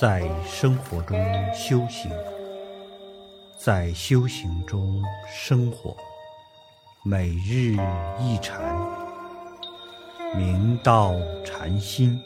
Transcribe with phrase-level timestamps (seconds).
[0.00, 1.14] 在生活中
[1.52, 2.10] 修行，
[3.58, 5.94] 在修行中生活，
[7.04, 7.76] 每日
[8.18, 8.74] 一禅，
[10.34, 11.12] 明道
[11.44, 12.18] 禅心。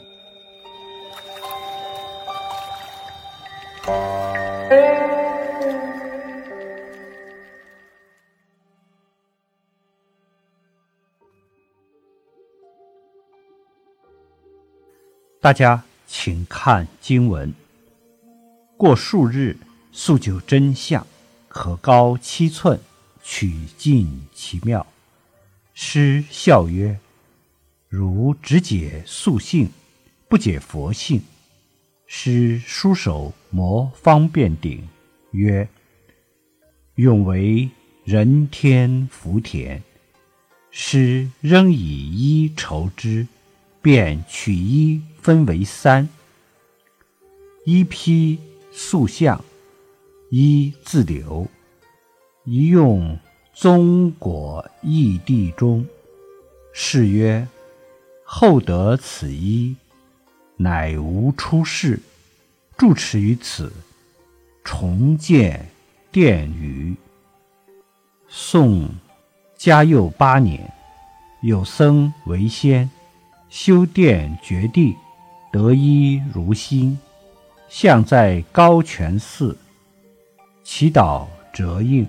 [15.41, 17.53] 大家请看经文。
[18.77, 19.57] 过数日，
[19.93, 21.07] 塑就真相，
[21.49, 22.81] 可高七寸，
[23.23, 24.85] 取尽其妙。
[25.73, 26.99] 师笑曰
[27.89, 29.71] ：“如只解素性，
[30.29, 31.23] 不解佛性。”
[32.07, 34.89] 师书手摩方便顶，
[35.31, 35.69] 曰
[36.97, 37.71] ：“永为
[38.05, 39.83] 人天福田。”
[40.71, 43.29] 师仍以一筹之，
[43.81, 46.09] 便取一分为三，
[47.65, 48.41] 一批。
[48.77, 49.41] 塑像，
[50.31, 51.47] 一自留，
[52.43, 53.17] 一用
[53.53, 55.87] 宗果异地中。
[56.73, 57.47] 是曰：
[58.25, 59.77] 后得此一，
[60.57, 62.01] 乃无出世，
[62.77, 63.73] 住持于此，
[64.65, 65.69] 重建
[66.11, 66.97] 殿宇。
[68.27, 68.91] 宋
[69.57, 70.69] 嘉佑八年，
[71.43, 72.91] 有僧为先，
[73.49, 74.97] 修殿绝地，
[75.53, 76.99] 得一如新。
[77.69, 79.57] 像在高泉寺，
[80.63, 82.07] 祈祷折应。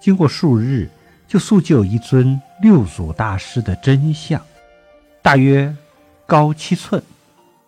[0.00, 0.88] 经过数日，
[1.26, 4.40] 就塑就一尊六祖大师的真像，
[5.22, 5.74] 大约
[6.26, 7.02] 高七寸，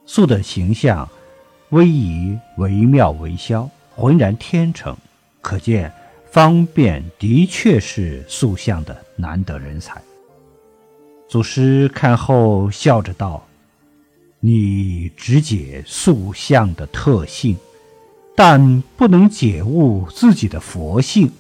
[0.05, 1.09] 塑的形象
[1.71, 4.97] 威仪惟妙惟肖，浑然天成。
[5.41, 5.93] 可见
[6.31, 10.03] 方便的确是塑像的难得人才。
[11.29, 13.46] 祖师看后笑着道。
[14.41, 17.57] 你只解塑像的特性，
[18.35, 21.33] 但不能解悟自己的佛性。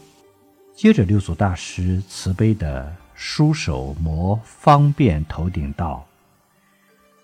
[0.75, 6.07] 接着，六祖大师慈悲的舒手摩方便头顶道：“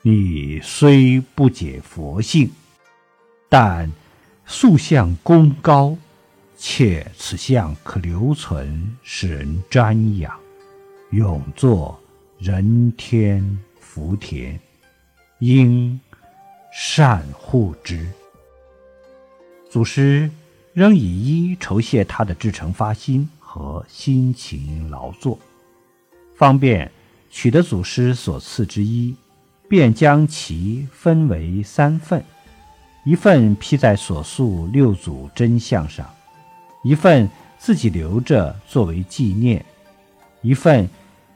[0.03, 2.51] 你虽不解佛性，
[3.49, 3.91] 但
[4.47, 5.97] 塑像功高，
[6.57, 10.33] 且此像可留存，使人瞻仰，
[11.11, 11.99] 永作
[12.39, 14.59] 人天福田。”
[15.45, 15.99] 应
[16.73, 18.09] 善护之。
[19.69, 20.31] 祖师
[20.73, 25.37] 仍以一酬谢他的至诚发心和辛勤劳作，
[26.37, 26.89] 方便
[27.29, 29.17] 取得祖师所赐之一，
[29.69, 32.25] 便将其分为三份：
[33.05, 36.09] 一份披在所塑六祖真相上，
[36.85, 37.29] 一份
[37.59, 39.65] 自己留着作为纪念，
[40.41, 40.89] 一份。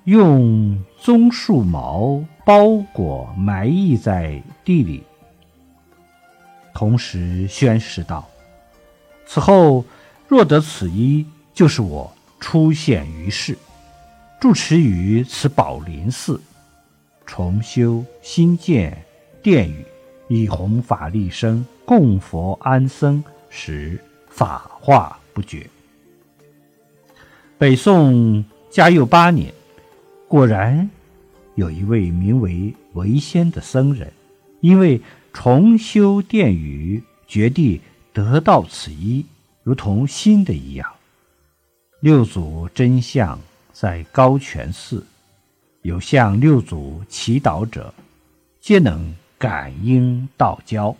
[0.07, 5.03] 用棕树毛包裹埋义在地里，
[6.73, 8.25] 同时宣誓道
[9.27, 9.85] ：“此后
[10.29, 12.09] 若得此一，就是我
[12.39, 13.59] 出现于世，
[14.41, 16.41] 住持于此宝林寺，
[17.27, 18.97] 重修新建
[19.43, 19.85] 殿宇，
[20.29, 25.69] 以弘法利生，供佛安僧，使法化不绝。”
[27.59, 29.53] 北宋嘉佑八年。
[30.29, 30.91] 果然，
[31.55, 34.13] 有一位名为维仙的僧人，
[34.61, 35.01] 因为
[35.33, 37.81] 重修殿宇，决地
[38.13, 39.25] 得到此衣，
[39.63, 40.91] 如同新的一样。
[42.01, 43.39] 六祖真相
[43.73, 45.07] 在高泉寺，
[45.83, 47.95] 有向六祖祈祷者，
[48.61, 50.95] 皆能感应道交。